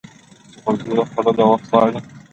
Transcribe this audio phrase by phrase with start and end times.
[0.63, 1.99] د جلغوزیو خوړل وخت غواړي.